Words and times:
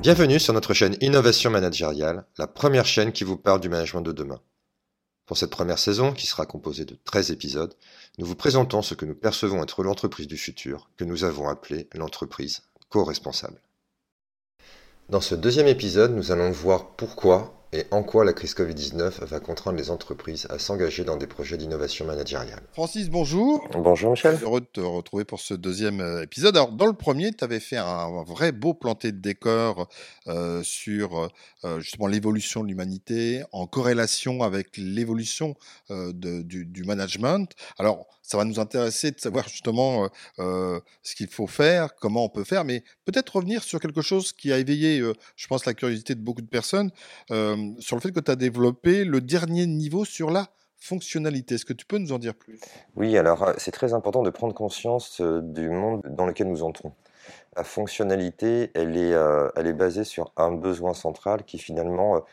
Bienvenue 0.00 0.40
sur 0.40 0.54
notre 0.54 0.72
chaîne 0.72 0.96
Innovation 1.02 1.50
Managériale, 1.50 2.24
la 2.38 2.46
première 2.46 2.86
chaîne 2.86 3.12
qui 3.12 3.22
vous 3.22 3.36
parle 3.36 3.60
du 3.60 3.68
management 3.68 4.00
de 4.00 4.12
demain. 4.12 4.40
Pour 5.26 5.36
cette 5.36 5.50
première 5.50 5.78
saison, 5.78 6.14
qui 6.14 6.26
sera 6.26 6.46
composée 6.46 6.86
de 6.86 6.96
13 7.04 7.32
épisodes, 7.32 7.76
nous 8.16 8.24
vous 8.24 8.34
présentons 8.34 8.80
ce 8.80 8.94
que 8.94 9.04
nous 9.04 9.14
percevons 9.14 9.62
être 9.62 9.82
l'entreprise 9.82 10.26
du 10.26 10.38
futur, 10.38 10.88
que 10.96 11.04
nous 11.04 11.24
avons 11.24 11.50
appelé 11.50 11.86
l'entreprise 11.92 12.62
co-responsable. 12.88 13.60
Dans 15.10 15.20
ce 15.20 15.34
deuxième 15.34 15.66
épisode, 15.66 16.16
nous 16.16 16.32
allons 16.32 16.50
voir 16.50 16.96
pourquoi 16.96 17.59
et 17.72 17.86
en 17.92 18.02
quoi 18.02 18.24
la 18.24 18.32
crise 18.32 18.54
Covid-19 18.54 19.24
va 19.24 19.40
contraindre 19.40 19.78
les 19.78 19.90
entreprises 19.90 20.46
à 20.50 20.58
s'engager 20.58 21.04
dans 21.04 21.16
des 21.16 21.26
projets 21.28 21.56
d'innovation 21.56 22.04
managériale? 22.04 22.60
Francis, 22.72 23.10
bonjour. 23.10 23.68
Bonjour 23.72 24.10
Michel. 24.10 24.38
Heureux 24.42 24.60
de 24.60 24.66
te 24.66 24.80
retrouver 24.80 25.24
pour 25.24 25.40
ce 25.40 25.54
deuxième 25.54 26.00
euh, 26.00 26.22
épisode. 26.22 26.56
Alors, 26.56 26.72
dans 26.72 26.86
le 26.86 26.94
premier, 26.94 27.32
tu 27.32 27.44
avais 27.44 27.60
fait 27.60 27.76
un 27.76 28.24
vrai 28.24 28.50
beau 28.50 28.74
planté 28.74 29.12
de 29.12 29.18
décor 29.18 29.88
euh, 30.26 30.62
sur 30.62 31.30
euh, 31.64 31.80
justement 31.80 32.06
l'évolution 32.06 32.62
de 32.62 32.68
l'humanité 32.68 33.42
en 33.52 33.66
corrélation 33.66 34.42
avec 34.42 34.76
l'évolution 34.76 35.56
euh, 35.90 36.12
du, 36.12 36.64
du, 36.64 36.84
management. 36.84 37.52
Alors, 37.78 38.06
ça 38.30 38.38
va 38.38 38.44
nous 38.44 38.60
intéresser 38.60 39.10
de 39.10 39.18
savoir 39.18 39.48
justement 39.48 40.08
ce 40.38 41.14
qu'il 41.16 41.26
faut 41.26 41.46
faire, 41.46 41.94
comment 41.96 42.24
on 42.24 42.28
peut 42.28 42.44
faire, 42.44 42.64
mais 42.64 42.84
peut-être 43.04 43.36
revenir 43.36 43.62
sur 43.62 43.80
quelque 43.80 44.02
chose 44.02 44.32
qui 44.32 44.52
a 44.52 44.58
éveillé, 44.58 45.02
je 45.36 45.46
pense, 45.48 45.66
la 45.66 45.74
curiosité 45.74 46.14
de 46.14 46.20
beaucoup 46.20 46.42
de 46.42 46.46
personnes 46.46 46.90
sur 47.28 47.96
le 47.96 48.00
fait 48.00 48.12
que 48.12 48.20
tu 48.20 48.30
as 48.30 48.36
développé 48.36 49.04
le 49.04 49.20
dernier 49.20 49.66
niveau 49.66 50.04
sur 50.04 50.30
la 50.30 50.50
fonctionnalité. 50.80 51.54
Est-ce 51.54 51.64
que 51.64 51.72
tu 51.72 51.86
peux 51.86 51.98
nous 51.98 52.12
en 52.12 52.18
dire 52.18 52.34
plus? 52.34 52.58
Oui, 52.96 53.16
alors 53.16 53.42
euh, 53.42 53.52
c'est 53.58 53.70
très 53.70 53.92
important 53.92 54.22
de 54.22 54.30
prendre 54.30 54.54
conscience 54.54 55.20
euh, 55.20 55.40
du 55.42 55.68
monde 55.68 56.02
dans 56.08 56.26
lequel 56.26 56.48
nous 56.48 56.62
entrons. 56.62 56.92
La 57.56 57.64
fonctionnalité, 57.64 58.70
elle 58.74 58.96
est, 58.96 59.12
euh, 59.12 59.50
elle 59.56 59.66
est 59.66 59.74
basée 59.74 60.04
sur 60.04 60.32
un 60.36 60.52
besoin 60.52 60.94
central 60.94 61.44
qui 61.44 61.56
est 61.56 61.60
finalement 61.60 62.24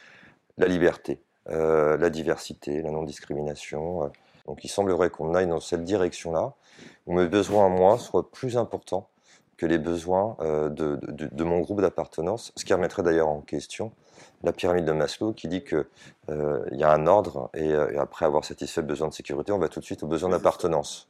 la 0.57 0.67
liberté, 0.67 1.21
la 1.45 2.09
diversité, 2.09 2.81
la 2.81 2.89
non-discrimination. 2.89 4.11
Donc 4.47 4.63
il 4.63 4.69
semblerait 4.69 5.09
qu'on 5.09 5.35
aille 5.35 5.47
dans 5.47 5.59
cette 5.59 5.83
direction-là, 5.83 6.53
où 7.05 7.13
mes 7.13 7.27
besoins 7.27 7.65
à 7.65 7.69
moi 7.69 7.97
soient 7.97 8.31
plus 8.31 8.57
importants 8.57 9.09
que 9.57 9.65
les 9.65 9.79
besoins 9.79 10.37
de, 10.39 10.69
de, 10.69 11.29
de 11.31 11.43
mon 11.43 11.59
groupe 11.61 11.81
d'appartenance, 11.81 12.53
ce 12.55 12.63
qui 12.63 12.73
remettrait 12.73 13.01
d'ailleurs 13.01 13.27
en 13.27 13.41
question 13.41 13.91
la 14.43 14.53
pyramide 14.53 14.85
de 14.85 14.91
Maslow 14.91 15.33
qui 15.33 15.47
dit 15.47 15.63
qu'il 15.63 15.85
euh, 16.29 16.65
y 16.71 16.83
a 16.83 16.91
un 16.91 17.07
ordre 17.07 17.49
euh, 17.55 17.91
et, 17.91 17.97
après 17.97 18.25
avoir 18.25 18.45
satisfait 18.45 18.81
le 18.81 18.87
besoin 18.87 19.07
de 19.07 19.13
sécurité, 19.13 19.51
on 19.51 19.57
va 19.57 19.69
tout 19.69 19.79
de 19.79 19.85
suite 19.85 20.03
au 20.03 20.07
besoin 20.07 20.29
d'appartenance. 20.29 21.09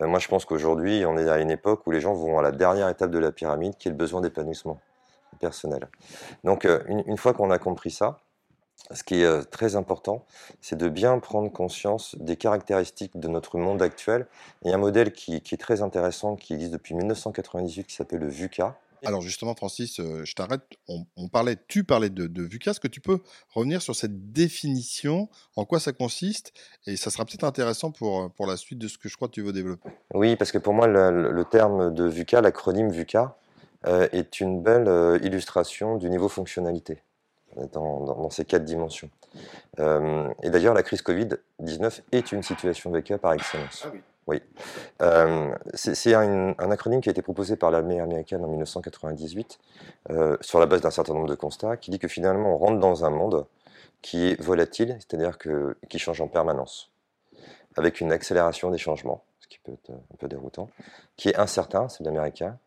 Euh, 0.00 0.06
moi, 0.06 0.18
je 0.18 0.28
pense 0.28 0.44
qu'aujourd'hui, 0.44 1.04
on 1.06 1.16
est 1.16 1.28
à 1.28 1.38
une 1.38 1.50
époque 1.50 1.86
où 1.86 1.90
les 1.90 2.00
gens 2.00 2.14
vont 2.14 2.38
à 2.38 2.42
la 2.42 2.52
dernière 2.52 2.88
étape 2.88 3.10
de 3.10 3.18
la 3.18 3.32
pyramide, 3.32 3.76
qui 3.76 3.88
est 3.88 3.90
le 3.90 3.96
besoin 3.96 4.20
d'épanouissement 4.20 4.78
personnel. 5.40 5.88
Donc, 6.44 6.66
une, 6.86 7.16
fois 7.18 7.34
qu'on 7.34 7.50
a 7.50 7.58
compris 7.58 7.90
ça, 7.90 8.20
ce 8.92 9.02
qui 9.02 9.22
est 9.22 9.50
très 9.50 9.74
important, 9.74 10.24
c'est 10.60 10.76
de 10.76 10.88
bien 10.88 11.18
prendre 11.18 11.50
conscience 11.50 12.14
des 12.20 12.36
caractéristiques 12.36 13.18
de 13.18 13.28
notre 13.28 13.58
monde 13.58 13.82
actuel. 13.82 14.26
Il 14.62 14.70
y 14.70 14.72
a 14.72 14.76
un 14.76 14.78
modèle 14.78 15.12
qui, 15.12 15.40
qui 15.40 15.54
est 15.54 15.58
très 15.58 15.82
intéressant, 15.82 16.36
qui 16.36 16.54
existe 16.54 16.72
depuis 16.72 16.94
1998, 16.94 17.84
qui 17.84 17.94
s'appelle 17.94 18.20
le 18.20 18.28
VUCA, 18.28 18.78
alors 19.04 19.20
justement, 19.20 19.54
Francis, 19.54 20.00
euh, 20.00 20.24
je 20.24 20.34
t'arrête. 20.34 20.62
On, 20.88 21.28
parlait, 21.28 21.56
tu 21.68 21.84
parlais 21.84 22.10
de, 22.10 22.26
de 22.26 22.42
VUCA. 22.42 22.70
Est-ce 22.70 22.80
que 22.80 22.88
tu 22.88 23.00
peux 23.00 23.20
revenir 23.54 23.82
sur 23.82 23.94
cette 23.94 24.32
définition, 24.32 25.28
en 25.56 25.64
quoi 25.64 25.80
ça 25.80 25.92
consiste? 25.92 26.52
Et 26.86 26.96
ça 26.96 27.10
sera 27.10 27.24
peut-être 27.24 27.44
intéressant 27.44 27.90
pour, 27.90 28.22
euh, 28.22 28.28
pour 28.28 28.46
la 28.46 28.56
suite 28.56 28.78
de 28.78 28.88
ce 28.88 28.98
que 28.98 29.08
je 29.08 29.16
crois 29.16 29.28
que 29.28 29.34
tu 29.34 29.42
veux 29.42 29.52
développer. 29.52 29.90
Oui, 30.14 30.36
parce 30.36 30.52
que 30.52 30.58
pour 30.58 30.72
moi, 30.72 30.86
le, 30.86 31.44
terme 31.44 31.94
de 31.94 32.04
VUCA, 32.04 32.40
l'acronyme 32.40 32.90
VUCA, 32.90 33.38
euh, 33.86 34.08
est 34.12 34.40
une 34.40 34.62
belle 34.62 35.20
illustration 35.22 35.96
du 35.96 36.10
niveau 36.10 36.28
fonctionnalité 36.28 37.02
dans, 37.72 38.30
ces 38.30 38.44
quatre 38.44 38.64
dimensions. 38.64 39.10
et 39.78 40.50
d'ailleurs, 40.50 40.74
la 40.74 40.82
crise 40.82 41.02
Covid-19 41.02 42.00
est 42.12 42.32
une 42.32 42.42
situation 42.42 42.90
VUCA 42.90 43.18
par 43.18 43.32
excellence. 43.32 43.84
Ah 43.86 43.90
oui. 43.92 44.00
Oui. 44.26 44.42
Euh, 45.02 45.54
c'est 45.74 46.14
un, 46.14 46.54
acronyme 46.58 47.00
qui 47.00 47.08
a 47.08 47.12
été 47.12 47.22
proposé 47.22 47.56
par 47.56 47.70
l'armée 47.70 48.00
américaine 48.00 48.44
en 48.44 48.48
1998 48.48 49.58
euh, 50.10 50.36
sur 50.40 50.58
la 50.58 50.66
base 50.66 50.80
d'un 50.80 50.90
certain 50.90 51.14
nombre 51.14 51.28
de 51.28 51.36
constats 51.36 51.76
qui 51.76 51.92
dit 51.92 52.00
que 52.00 52.08
finalement 52.08 52.54
on 52.54 52.58
rentre 52.58 52.80
dans 52.80 53.04
un 53.04 53.10
monde 53.10 53.46
qui 54.02 54.28
est 54.28 54.40
volatile, 54.40 54.98
c'est-à-dire 54.98 55.38
qui 55.88 55.98
change 55.98 56.20
en 56.20 56.28
permanence, 56.28 56.90
avec 57.76 58.00
une 58.00 58.12
accélération 58.12 58.70
des 58.70 58.78
changements, 58.78 59.22
ce 59.40 59.48
qui 59.48 59.58
peut 59.58 59.72
être 59.72 59.90
un 59.90 60.16
peu 60.18 60.28
déroutant, 60.28 60.68
qui 61.16 61.28
est 61.28 61.36
incertain, 61.36 61.88
c'est 61.88 62.04
l'américain. 62.04 62.58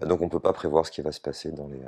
Donc 0.00 0.20
on 0.20 0.24
ne 0.24 0.30
peut 0.30 0.40
pas 0.40 0.52
prévoir 0.52 0.86
ce 0.86 0.90
qui 0.90 1.02
va 1.02 1.12
se 1.12 1.20
passer 1.20 1.50
dans 1.52 1.68
les, 1.68 1.80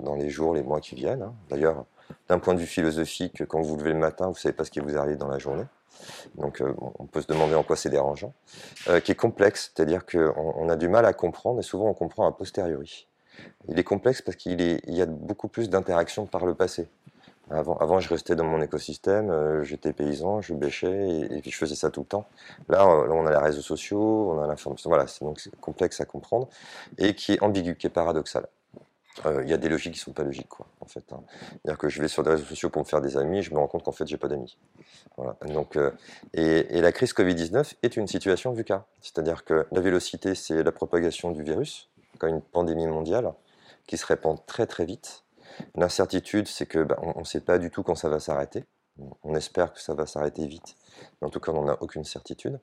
dans 0.00 0.14
les 0.14 0.30
jours, 0.30 0.54
les 0.54 0.62
mois 0.62 0.80
qui 0.80 0.94
viennent. 0.94 1.22
Hein. 1.22 1.34
D'ailleurs, 1.48 1.84
d'un 2.28 2.38
point 2.38 2.54
de 2.54 2.60
vue 2.60 2.66
philosophique, 2.66 3.46
quand 3.46 3.60
vous 3.60 3.70
vous 3.70 3.76
levez 3.76 3.92
le 3.92 3.98
matin, 3.98 4.26
vous 4.26 4.32
ne 4.32 4.36
savez 4.36 4.54
pas 4.54 4.64
ce 4.64 4.70
qui 4.70 4.80
vous 4.80 4.96
arrive 4.96 5.16
dans 5.16 5.28
la 5.28 5.38
journée. 5.38 5.64
Donc 6.36 6.60
euh, 6.60 6.74
on 6.98 7.06
peut 7.06 7.20
se 7.20 7.26
demander 7.26 7.54
en 7.54 7.62
quoi 7.62 7.76
c'est 7.76 7.90
dérangeant, 7.90 8.32
euh, 8.88 9.00
qui 9.00 9.12
est 9.12 9.16
complexe, 9.16 9.72
c'est-à-dire 9.74 10.04
qu'on 10.06 10.32
on 10.36 10.68
a 10.68 10.76
du 10.76 10.88
mal 10.88 11.04
à 11.04 11.12
comprendre 11.12 11.60
et 11.60 11.62
souvent 11.62 11.88
on 11.88 11.94
comprend 11.94 12.26
a 12.26 12.32
posteriori. 12.32 13.06
Il 13.68 13.78
est 13.78 13.84
complexe 13.84 14.22
parce 14.22 14.36
qu'il 14.36 14.80
y 14.86 15.02
a 15.02 15.06
beaucoup 15.06 15.48
plus 15.48 15.70
d'interactions 15.70 16.26
par 16.26 16.44
le 16.44 16.54
passé. 16.54 16.88
Avant, 17.50 17.76
avant, 17.76 18.00
je 18.00 18.08
restais 18.08 18.34
dans 18.34 18.44
mon 18.44 18.62
écosystème, 18.62 19.30
euh, 19.30 19.62
j'étais 19.64 19.92
paysan, 19.92 20.40
je 20.40 20.54
bêchais 20.54 21.28
et, 21.30 21.40
puis 21.40 21.50
je 21.50 21.56
faisais 21.56 21.74
ça 21.74 21.90
tout 21.90 22.00
le 22.00 22.06
temps. 22.06 22.26
Là, 22.68 22.86
on 22.86 23.26
a 23.26 23.30
les 23.30 23.36
réseaux 23.36 23.62
sociaux, 23.62 24.32
on 24.32 24.42
a 24.42 24.46
l'information, 24.46 24.88
voilà, 24.88 25.06
c'est 25.06 25.24
donc 25.24 25.40
complexe 25.60 26.00
à 26.00 26.04
comprendre 26.04 26.48
et 26.98 27.14
qui 27.14 27.32
est 27.32 27.42
ambigu, 27.42 27.76
qui 27.76 27.86
est 27.86 27.90
paradoxal. 27.90 28.46
Il 29.26 29.48
y 29.48 29.52
a 29.52 29.58
des 29.58 29.68
logiques 29.68 29.92
qui 29.92 30.00
sont 30.00 30.12
pas 30.12 30.22
logiques, 30.22 30.48
quoi, 30.48 30.66
en 30.80 30.86
fait. 30.86 31.04
Hein. 31.12 31.20
C'est-à-dire 31.50 31.78
que 31.78 31.88
je 31.90 32.00
vais 32.00 32.08
sur 32.08 32.22
des 32.22 32.30
réseaux 32.30 32.46
sociaux 32.46 32.70
pour 32.70 32.80
me 32.80 32.86
faire 32.86 33.02
des 33.02 33.18
amis, 33.18 33.42
je 33.42 33.52
me 33.52 33.58
rends 33.58 33.68
compte 33.68 33.82
qu'en 33.82 33.92
fait, 33.92 34.06
j'ai 34.06 34.16
pas 34.16 34.28
d'amis. 34.28 34.56
Donc, 35.46 35.76
euh, 35.76 35.90
et, 36.32 36.80
la 36.80 36.92
crise 36.92 37.12
Covid-19 37.12 37.74
est 37.82 37.96
une 37.96 38.06
situation 38.06 38.52
VUCA. 38.52 38.86
C'est-à-dire 39.02 39.44
que 39.44 39.66
la 39.70 39.80
vélocité, 39.80 40.34
c'est 40.34 40.62
la 40.62 40.72
propagation 40.72 41.30
du 41.30 41.42
virus, 41.42 41.90
comme 42.18 42.30
une 42.30 42.40
pandémie 42.40 42.86
mondiale, 42.86 43.32
qui 43.86 43.98
se 43.98 44.06
répand 44.06 44.38
très 44.46 44.66
très 44.66 44.86
vite. 44.86 45.21
L'incertitude, 45.74 46.46
c'est 46.48 46.66
que 46.66 46.82
bah, 46.82 46.96
on 47.02 47.20
ne 47.20 47.24
sait 47.24 47.40
pas 47.40 47.58
du 47.58 47.70
tout 47.70 47.82
quand 47.82 47.94
ça 47.94 48.08
va 48.08 48.20
s'arrêter. 48.20 48.64
On 49.22 49.34
espère 49.34 49.72
que 49.72 49.80
ça 49.80 49.94
va 49.94 50.06
s'arrêter 50.06 50.46
vite, 50.46 50.76
mais 51.20 51.26
en 51.26 51.30
tout 51.30 51.40
cas, 51.40 51.52
on 51.52 51.64
n'a 51.64 51.78
aucune 51.80 52.04
certitude. 52.04 52.60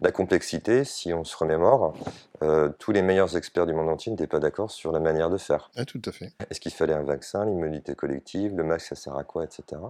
La 0.00 0.10
complexité, 0.10 0.84
si 0.84 1.14
on 1.14 1.22
se 1.22 1.36
remémore, 1.36 1.94
euh, 2.42 2.70
tous 2.80 2.92
les 2.92 3.02
meilleurs 3.02 3.36
experts 3.36 3.66
du 3.66 3.74
monde 3.74 3.88
entier 3.88 4.10
n'étaient 4.10 4.26
pas 4.26 4.40
d'accord 4.40 4.70
sur 4.72 4.90
la 4.90 4.98
manière 4.98 5.30
de 5.30 5.38
faire. 5.38 5.70
Ah, 5.76 5.84
tout 5.84 6.02
à 6.04 6.12
fait. 6.12 6.32
Est-ce 6.50 6.60
qu'il 6.60 6.72
fallait 6.72 6.94
un 6.94 7.04
vaccin, 7.04 7.44
l'immunité 7.44 7.94
collective, 7.94 8.56
le 8.56 8.64
masque, 8.64 8.88
ça 8.88 8.96
sert 8.96 9.16
à 9.16 9.24
quoi, 9.24 9.44
etc. 9.44 9.80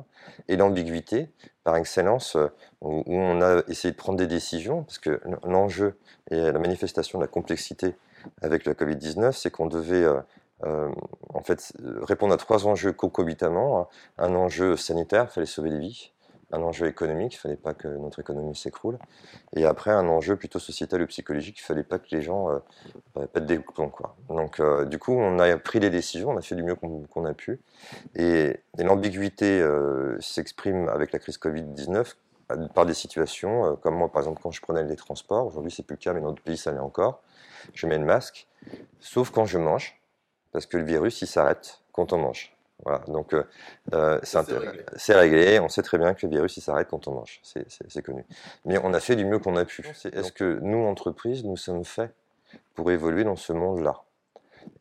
Et 0.48 0.56
l'ambiguïté, 0.56 1.31
par 1.64 1.76
excellence, 1.76 2.37
où 2.82 3.03
on 3.06 3.41
a 3.41 3.62
essayé 3.69 3.92
de 3.92 3.97
prendre 3.97 4.19
des 4.19 4.26
décisions, 4.26 4.82
parce 4.82 4.98
que 4.98 5.20
l'enjeu 5.44 5.98
et 6.31 6.37
la 6.37 6.58
manifestation 6.58 7.19
de 7.19 7.25
la 7.25 7.28
complexité 7.28 7.94
avec 8.42 8.64
la 8.64 8.75
Covid-19, 8.75 9.32
c'est 9.32 9.50
qu'on 9.50 9.66
devait 9.66 10.04
euh, 10.04 10.20
en 10.64 11.42
fait 11.42 11.72
répondre 12.02 12.34
à 12.34 12.36
trois 12.36 12.66
enjeux 12.66 12.92
concomitamment. 12.92 13.88
Un 14.19 14.34
enjeu 14.34 14.76
sanitaire, 14.76 15.28
il 15.30 15.32
fallait 15.32 15.46
sauver 15.46 15.70
des 15.70 15.78
vies 15.78 16.12
un 16.50 16.62
enjeu 16.62 16.86
économique, 16.86 17.34
il 17.34 17.36
ne 17.36 17.41
fallait 17.41 17.56
pas 17.56 17.74
que 17.74 17.88
notre 17.88 18.20
économie 18.20 18.56
s'écroule, 18.56 18.98
et 19.54 19.66
après 19.66 19.91
un 19.91 20.08
enjeu 20.08 20.36
plutôt 20.36 20.58
sociétal 20.58 21.02
ou 21.02 21.06
psychologique, 21.06 21.58
il 21.58 21.62
ne 21.62 21.66
fallait 21.66 21.82
pas 21.82 21.98
que 21.98 22.08
les 22.10 22.22
gens 22.22 22.50
euh, 22.50 22.58
bah, 23.14 23.26
pètent 23.26 23.46
des 23.46 23.58
plombs. 23.58 23.91
Quoi. 23.91 24.16
Donc 24.28 24.60
euh, 24.60 24.84
du 24.84 24.98
coup, 24.98 25.12
on 25.12 25.38
a 25.38 25.56
pris 25.58 25.78
les 25.78 25.91
décisions, 25.91 26.30
on 26.30 26.36
a 26.36 26.42
fait 26.42 26.54
du 26.54 26.62
mieux 26.62 26.75
qu'on 26.75 27.25
a 27.25 27.34
pu, 27.34 27.60
et, 28.14 28.60
l'ambiguïté 28.78 29.60
euh, 29.60 30.19
s'exprime 30.20 30.88
avec 30.88 31.12
la 31.12 31.19
crise 31.19 31.38
Covid-19 31.38 32.14
par 32.75 32.86
des 32.86 32.94
situations, 32.94 33.76
comme 33.82 33.96
moi 33.96 34.10
par 34.10 34.22
exemple 34.22 34.40
quand 34.42 34.50
je 34.50 34.62
prenais 34.62 34.82
les 34.82 34.96
transports, 34.96 35.46
aujourd'hui 35.46 35.70
c'est 35.70 35.82
plus 35.82 35.96
le 35.96 36.00
cas, 36.00 36.14
mais 36.14 36.20
dans 36.20 36.28
d'autres 36.28 36.43
pays 36.43 36.56
ça 36.56 36.72
l'est 36.72 36.78
encore, 36.78 37.20
je 37.75 37.87
mets 37.87 37.99
le 37.99 38.06
masque, 38.06 38.49
sauf 39.00 39.31
quand 39.31 39.44
je 39.44 39.58
mange, 39.58 39.97
parce 40.52 40.66
que 40.66 40.76
le 40.76 40.84
virus 40.84 41.22
il 41.22 41.26
s'arrête 41.26 41.80
quand 41.92 42.12
on 42.12 42.18
mange. 42.18 42.54
Voilà, 42.84 43.00
donc 43.08 43.34
euh, 43.34 43.42
euh 43.92 44.20
c'est 44.22 45.14
réglé. 45.14 45.58
On 45.58 45.68
sait 45.68 45.82
très 45.82 45.98
bien 45.98 46.14
que 46.14 46.26
le 46.26 46.32
virus 46.32 46.56
il 46.56 46.60
s'arrête 46.60 46.88
quand 46.88 47.08
on 47.08 47.14
mange, 47.14 47.40
c'est 47.42 48.02
connu. 48.02 48.24
Mais 48.64 48.78
on 48.82 48.94
a 48.94 49.00
fait 49.00 49.16
du 49.16 49.24
mieux 49.24 49.38
qu'on 49.38 49.56
a 49.56 49.64
pu. 49.64 49.84
Est-ce 50.12 50.32
que 50.32 50.58
nous, 50.62 50.84
entreprises, 50.86 51.44
nous 51.44 51.56
sommes 51.56 51.84
faits 51.84 52.14
pour 52.74 52.90
évoluer 52.90 53.24
dans 53.24 53.36
ce 53.36 53.52
monde-là? 53.52 54.02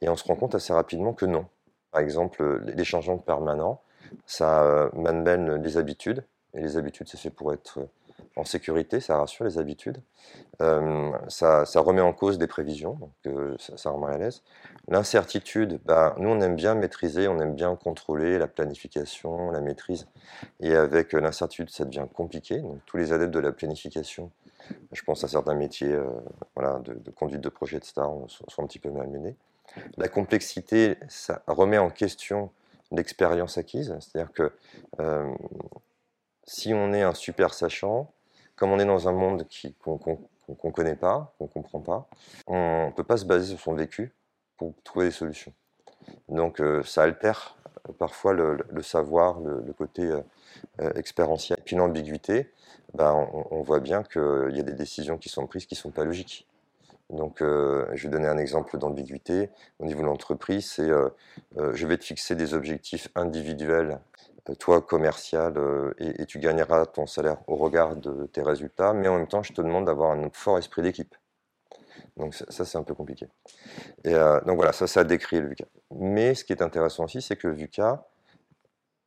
Et 0.01 0.09
on 0.09 0.15
se 0.15 0.23
rend 0.25 0.35
compte 0.35 0.53
assez 0.53 0.73
rapidement 0.73 1.13
que 1.13 1.25
non. 1.25 1.47
Par 1.91 2.01
exemple, 2.01 2.61
les 2.65 2.83
changements 2.83 3.17
permanents, 3.17 3.81
ça 4.25 4.63
euh, 4.63 5.57
les 5.63 5.77
habitudes. 5.77 6.23
Et 6.53 6.61
les 6.61 6.77
habitudes, 6.77 7.07
c'est 7.07 7.17
fait 7.17 7.29
pour 7.29 7.53
être 7.53 7.79
en 8.37 8.45
sécurité, 8.45 8.99
ça 8.99 9.17
rassure 9.17 9.45
les 9.45 9.57
habitudes. 9.57 10.01
Euh, 10.61 11.11
ça, 11.27 11.65
remet 11.75 12.01
en 12.01 12.13
cause 12.13 12.37
des 12.37 12.47
prévisions, 12.47 12.93
donc 12.93 13.11
euh, 13.27 13.55
ça, 13.59 13.77
ça, 13.77 13.89
rend 13.89 14.05
à 14.05 14.17
l'aise. 14.17 14.43
L'incertitude, 14.87 15.79
bah, 15.85 16.15
nous 16.19 16.29
on 16.29 16.39
aime 16.41 16.55
bien 16.55 16.75
maîtriser, 16.75 17.27
on 17.27 17.39
aime 17.39 17.55
bien 17.55 17.75
contrôler 17.75 18.37
la 18.37 18.47
planification, 18.47 19.51
la 19.51 19.61
maîtrise. 19.61 20.07
Et 20.59 20.75
avec 20.75 21.13
euh, 21.13 21.19
l'incertitude, 21.19 21.69
ça 21.69 21.85
devient 21.85 22.05
compliqué. 22.13 22.59
Donc 22.59 22.79
tous 22.85 22.97
les 22.97 23.11
adeptes 23.11 23.33
de 23.33 23.39
la 23.39 23.51
planification, 23.51 24.31
je 24.91 25.01
pense 25.03 25.23
à 25.23 25.27
certains 25.27 25.55
métiers 25.55 25.97
voilà, 26.55 26.79
de, 26.79 27.11
conduite 27.11 27.41
de 27.41 27.49
projet, 27.49 27.77
etc., 27.77 27.93
sont, 28.27 28.63
un 28.63 28.67
petit 28.67 28.79
peu 28.79 28.89
malmenés. 28.89 29.35
La 29.97 30.07
complexité, 30.09 30.97
ça 31.07 31.41
remet 31.47 31.77
en 31.77 31.89
question 31.89 32.51
l'expérience 32.91 33.57
acquise, 33.57 33.95
c'est-à-dire 33.99 34.33
que 34.33 34.51
euh, 34.99 35.33
si 36.45 36.73
on 36.73 36.93
est 36.93 37.01
un 37.01 37.13
super 37.13 37.53
sachant, 37.53 38.11
comme 38.57 38.71
on 38.71 38.79
est 38.79 38.85
dans 38.85 39.07
un 39.07 39.13
monde 39.13 39.47
qu'on 39.81 39.99
ne 40.63 40.71
connaît 40.71 40.95
pas, 40.95 41.33
qu'on 41.37 41.45
ne 41.45 41.49
comprend 41.49 41.79
pas, 41.79 42.09
on 42.47 42.87
ne 42.87 42.91
peut 42.91 43.03
pas 43.03 43.15
se 43.15 43.25
baser 43.25 43.55
sur 43.55 43.59
son 43.59 43.73
vécu 43.73 44.13
pour 44.57 44.73
trouver 44.83 45.05
des 45.05 45.11
solutions. 45.11 45.53
Donc 46.27 46.59
euh, 46.59 46.83
ça 46.83 47.03
altère 47.03 47.55
parfois 47.99 48.33
le, 48.33 48.81
savoir, 48.81 49.39
le, 49.39 49.71
côté 49.71 50.03
euh, 50.03 50.91
expérientiel. 50.95 51.57
Et 51.59 51.61
puis 51.61 51.77
l'ambiguïté, 51.77 52.51
ben, 52.93 53.13
on, 53.51 53.61
voit 53.61 53.79
bien 53.79 54.03
qu'il 54.03 54.51
y 54.51 54.59
a 54.59 54.63
des 54.63 54.73
décisions 54.73 55.17
qui 55.17 55.29
sont 55.29 55.47
prises 55.47 55.65
qui 55.65 55.75
ne 55.75 55.79
sont 55.79 55.91
pas 55.91 56.03
logiques. 56.03 56.47
Donc, 57.09 57.41
euh, 57.41 57.85
je 57.93 58.03
vais 58.03 58.09
donner 58.09 58.27
un 58.27 58.37
exemple 58.37 58.77
d'ambiguïté. 58.77 59.49
Au 59.79 59.85
niveau 59.85 60.01
de 60.01 60.07
l'entreprise, 60.07 60.69
c'est 60.69 60.89
euh, 60.89 61.09
euh, 61.57 61.73
je 61.73 61.87
vais 61.87 61.97
te 61.97 62.03
fixer 62.03 62.35
des 62.35 62.53
objectifs 62.53 63.07
individuels, 63.15 63.99
toi 64.59 64.81
commercial, 64.81 65.55
et, 65.99 66.25
tu 66.25 66.39
gagneras 66.39 66.85
ton 66.85 67.07
salaire 67.07 67.37
au 67.47 67.55
regard 67.55 67.95
de 67.95 68.25
tes 68.27 68.41
résultats, 68.41 68.93
mais 68.93 69.07
en 69.07 69.17
même 69.17 69.27
temps, 69.27 69.43
je 69.43 69.53
te 69.53 69.61
demande 69.61 69.85
d'avoir 69.85 70.11
un 70.11 70.29
fort 70.33 70.57
esprit 70.57 70.81
d'équipe. 70.81 71.15
Donc 72.15 72.33
ça, 72.33 72.65
c'est 72.65 72.77
un 72.77 72.83
peu 72.83 72.93
compliqué. 72.93 73.27
Et, 74.03 74.13
donc 74.13 74.55
voilà, 74.55 74.73
ça, 74.73 74.87
ça 74.87 75.03
décrit 75.03 75.39
le 75.39 75.49
VUCA. 75.49 75.65
Mais 75.91 76.35
ce 76.35 76.43
qui 76.43 76.53
est 76.53 76.61
intéressant 76.61 77.05
aussi, 77.05 77.21
c'est 77.21 77.35
que 77.35 77.47
le 77.47 77.53
VUCA 77.53 78.07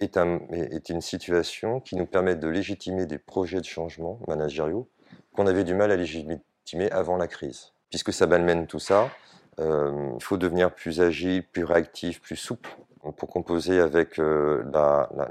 est, 0.01 0.89
une 0.89 1.01
situation 1.01 1.81
qui 1.81 1.97
nous 1.97 2.07
permet 2.07 2.37
de 2.37 2.49
légitimer 2.49 3.07
des 3.07 3.19
projets 3.19 3.61
de 3.61 3.67
changement 3.67 4.21
managériaux 4.29 4.89
qu'on 5.35 5.47
avait 5.47 5.65
du 5.65 5.75
mal 5.75 5.91
à 5.91 5.97
légitimer 5.97 6.91
avant 6.91 7.17
la 7.17 7.27
crise 7.27 7.73
puisque 7.91 8.13
ça 8.13 8.27
malmène 8.27 8.67
tout 8.67 8.79
ça, 8.79 9.11
euh, 9.59 10.13
il 10.17 10.23
faut 10.23 10.39
devenir 10.39 10.73
plus 10.73 11.01
agile, 11.01 11.43
plus 11.43 11.65
réactif, 11.65 12.21
plus 12.21 12.37
souple 12.37 12.71
pour 13.17 13.29
composer 13.29 13.81
avec 13.81 14.19
euh, 14.19 14.63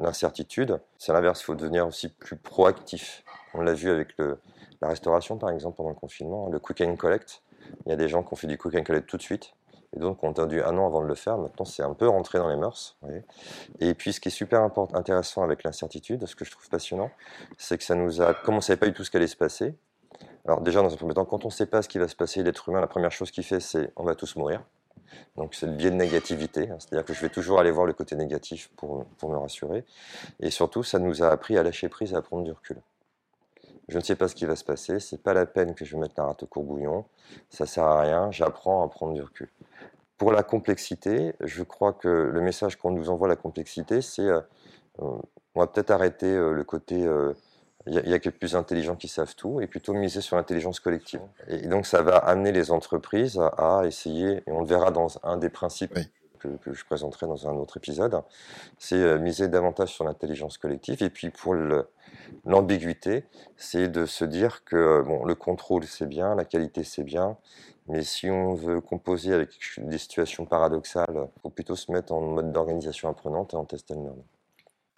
l'incertitude. 0.02 0.80
C'est 0.98 1.14
l'inverse, 1.14 1.42
il 1.42 1.46
faut 1.46 1.56
devenir 1.56 1.88
aussi 1.88 2.10
plus 2.10 2.36
proactif. 2.36 3.24
On 3.54 3.62
l'a 3.62 3.74
vu 3.74 3.90
avec 3.90 4.16
la 4.82 4.88
restauration, 4.88 5.38
par 5.38 5.50
exemple, 5.50 5.78
pendant 5.78 5.90
le 5.90 5.96
confinement, 5.96 6.50
le 6.50 6.60
cook 6.60 6.82
and 6.82 6.96
collect. 6.96 7.42
Il 7.86 7.90
y 7.90 7.94
a 7.94 7.96
des 7.96 8.08
gens 8.08 8.24
qui 8.24 8.34
ont 8.34 8.36
fait 8.36 8.48
du 8.48 8.58
cook 8.58 8.76
and 8.76 8.84
collect 8.84 9.08
tout 9.08 9.18
de 9.18 9.22
suite, 9.22 9.54
et 9.96 10.00
donc 10.00 10.24
on 10.24 10.30
a 10.30 10.32
attendu 10.32 10.62
un 10.62 10.78
an 10.78 10.88
avant 10.88 11.02
de 11.02 11.08
le 11.08 11.16
faire. 11.16 11.38
Maintenant, 11.38 11.66
c'est 11.66 11.84
un 11.84 11.94
peu 11.94 12.08
rentré 12.08 12.40
dans 12.40 12.50
les 12.50 12.56
mœurs. 12.56 12.98
Et 13.80 13.94
puis, 13.94 14.14
ce 14.14 14.20
qui 14.20 14.30
est 14.30 14.32
super 14.32 14.68
intéressant 14.94 15.44
avec 15.44 15.64
l'incertitude, 15.64 16.26
ce 16.26 16.36
que 16.36 16.46
je 16.46 16.52
trouve 16.52 16.68
passionnant, 16.70 17.12
c'est 17.58 17.78
que 17.78 17.84
ça 17.84 17.96
nous 17.96 18.22
a, 18.22 18.34
comme 18.34 18.56
on 18.56 18.58
ne 18.58 18.62
savait 18.64 18.78
pas 18.78 18.88
du 18.88 18.94
tout 18.94 19.04
ce 19.04 19.12
qui 19.12 19.18
allait 19.18 19.28
se 19.28 19.38
passer, 19.38 19.76
alors 20.46 20.62
déjà, 20.62 20.82
dans 20.82 20.92
un 20.92 20.98
premier 20.98 21.14
temps, 21.14 21.26
quand 21.26 21.46
on 21.46 21.50
ne 21.50 21.54
sait 21.54 21.66
pas 21.66 21.82
ce 21.82 21.90
qui 21.90 22.00
va 22.00 22.08
se 22.08 22.16
passer, 22.16 22.44
l'être 22.44 22.70
humain, 22.70 22.82
la 22.82 22.88
première 22.88 23.12
chose 23.12 23.32
qu'il 23.32 23.44
fait, 23.44 23.60
c'est 23.60 23.92
on 23.96 24.04
va 24.04 24.16
tous 24.16 24.36
mourir. 24.36 24.64
Donc 25.36 25.56
c'est 25.56 25.66
le 25.66 25.74
biais 25.74 25.92
de 25.92 25.96
négativité, 25.96 26.70
hein. 26.70 26.78
c'est-à-dire 26.80 27.06
que 27.06 27.14
je 27.14 27.22
vais 27.22 27.30
toujours 27.30 27.60
aller 27.60 27.72
voir 27.72 27.86
le 27.86 27.94
côté 27.94 28.16
négatif 28.16 28.70
pour, 28.76 29.06
pour 29.18 29.30
me 29.30 29.38
rassurer. 29.38 29.86
Et 30.40 30.52
surtout, 30.52 30.84
ça 30.84 31.00
nous 31.00 31.24
a 31.24 31.30
appris 31.30 31.58
à 31.58 31.64
lâcher 31.64 31.90
prise 31.90 32.14
et 32.14 32.16
à 32.16 32.22
prendre 32.22 32.44
du 32.44 32.52
recul. 32.52 32.82
Je 33.90 33.98
ne 33.98 34.04
sais 34.04 34.16
pas 34.16 34.28
ce 34.28 34.36
qui 34.36 34.46
va 34.46 34.56
se 34.56 34.64
passer, 34.64 35.00
c'est 35.00 35.22
pas 35.22 35.34
la 35.34 35.48
peine 35.48 35.74
que 35.74 35.84
je 35.84 35.98
mette 35.98 36.16
la 36.16 36.26
rate 36.26 36.44
au 36.44 36.46
courbouillon, 36.46 37.06
ça 37.50 37.66
sert 37.66 37.86
à 37.86 38.02
rien, 38.02 38.30
j'apprends 38.32 38.84
à 38.84 38.88
prendre 38.88 39.14
du 39.14 39.22
recul. 39.22 39.50
Pour 40.20 40.32
la 40.32 40.44
complexité, 40.44 41.34
je 41.40 41.64
crois 41.64 41.94
que 41.94 42.08
le 42.08 42.42
message 42.42 42.76
qu'on 42.76 42.92
nous 42.92 43.10
envoie, 43.10 43.28
la 43.28 43.36
complexité, 43.36 44.02
c'est 44.02 44.22
euh, 44.22 44.42
euh, 45.02 45.18
on 45.56 45.60
va 45.60 45.66
peut-être 45.66 45.90
arrêter 45.90 46.28
euh, 46.28 46.52
le 46.52 46.64
côté 46.64 47.08
il 47.90 48.10
y, 48.10 48.14
a, 48.14 48.20
que 48.20 48.26
les 48.26 48.32
plus 48.32 48.56
intelligents 48.56 48.96
qui 48.96 49.08
savent 49.08 49.36
tout, 49.36 49.62
et 49.62 49.68
plutôt 49.68 49.94
miser 49.94 50.22
sur 50.22 50.36
l'intelligence 50.36 50.80
collective. 50.80 51.22
Et 51.48 51.68
donc 51.68 51.88
ça 51.88 52.02
va 52.04 52.18
amener 52.18 52.52
les 52.52 52.72
entreprises 52.72 53.40
à, 53.58 53.82
essayer, 53.86 54.44
et 54.46 54.52
on 54.52 54.62
le 54.62 54.68
verra 54.68 54.92
dans 54.92 55.08
un 55.24 55.38
des 55.38 55.50
principes 55.50 55.98
que, 56.40 56.50
je 56.72 56.86
présenterai 56.86 57.26
dans 57.26 57.50
un 57.50 57.54
autre 57.56 57.78
épisode, 57.78 58.22
c'est 58.78 58.96
euh, 58.96 59.20
miser 59.20 59.50
davantage 59.50 59.90
sur 59.90 60.06
l'intelligence 60.06 60.58
collective. 60.58 61.04
Et 61.04 61.10
puis 61.10 61.32
pour 61.32 61.54
l'ambiguïté, 62.46 63.26
c'est 63.58 63.90
de 63.90 64.06
se 64.06 64.24
dire 64.24 64.64
que 64.64 65.02
bon, 65.02 65.26
le 65.26 65.36
contrôle 65.36 65.84
c'est 65.84 66.08
bien, 66.08 66.36
la 66.36 66.46
qualité 66.46 66.84
c'est 66.84 67.04
bien, 67.04 67.38
mais 67.88 68.04
si 68.04 68.30
on 68.30 68.54
veut 68.54 68.82
composer 68.82 69.34
avec 69.34 69.50
des 69.80 69.98
situations 69.98 70.46
paradoxales, 70.46 71.28
il 71.36 71.42
faut 71.42 71.50
plutôt 71.50 71.76
se 71.76 71.92
mettre 71.92 72.14
en 72.14 72.22
mode 72.22 72.52
d'organisation 72.52 73.10
apprenante 73.10 73.54
et 73.54 73.58
en 73.58 73.66
test 73.66 73.92
and 73.92 74.04
learn. 74.04 74.24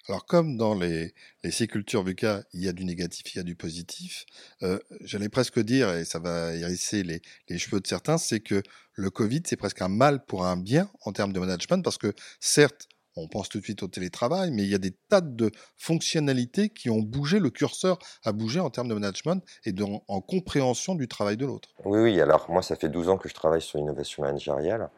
Alors, 0.07 0.25
comme 0.25 0.57
dans 0.57 0.73
les, 0.73 1.13
les 1.43 1.67
cultures 1.67 2.03
VUCA, 2.03 2.43
il 2.53 2.63
y 2.63 2.67
a 2.67 2.73
du 2.73 2.85
négatif, 2.85 3.33
il 3.33 3.37
y 3.37 3.41
a 3.41 3.43
du 3.43 3.55
positif, 3.55 4.25
euh, 4.63 4.79
j'allais 5.01 5.29
presque 5.29 5.59
dire, 5.59 5.93
et 5.93 6.05
ça 6.05 6.19
va 6.19 6.55
hérisser 6.55 7.03
les, 7.03 7.21
les 7.49 7.57
cheveux 7.57 7.79
de 7.79 7.87
certains, 7.87 8.17
c'est 8.17 8.39
que 8.39 8.63
le 8.93 9.09
Covid, 9.09 9.43
c'est 9.45 9.57
presque 9.57 9.81
un 9.81 9.89
mal 9.89 10.25
pour 10.25 10.45
un 10.45 10.57
bien 10.57 10.89
en 11.01 11.13
termes 11.13 11.33
de 11.33 11.39
management, 11.39 11.83
parce 11.83 11.97
que 11.97 12.13
certes, 12.39 12.87
on 13.15 13.27
pense 13.27 13.49
tout 13.49 13.59
de 13.59 13.63
suite 13.63 13.83
au 13.83 13.87
télétravail, 13.87 14.51
mais 14.51 14.63
il 14.63 14.69
y 14.69 14.75
a 14.75 14.79
des 14.79 14.91
tas 15.09 15.21
de 15.21 15.51
fonctionnalités 15.77 16.69
qui 16.69 16.89
ont 16.89 16.99
bougé, 16.99 17.39
le 17.39 17.49
curseur 17.49 17.99
a 18.23 18.31
bougé 18.31 18.59
en 18.59 18.69
termes 18.69 18.87
de 18.87 18.93
management 18.93 19.43
et 19.65 19.73
en 20.07 20.21
compréhension 20.21 20.95
du 20.95 21.07
travail 21.07 21.37
de 21.37 21.45
l'autre. 21.45 21.69
Oui, 21.85 21.99
oui, 21.99 22.21
alors 22.21 22.49
moi 22.49 22.61
ça 22.61 22.75
fait 22.75 22.89
12 22.89 23.09
ans 23.09 23.17
que 23.17 23.29
je 23.29 23.33
travaille 23.33 23.61
sur 23.61 23.77
l'innovation 23.77 24.23
managériale 24.23 24.89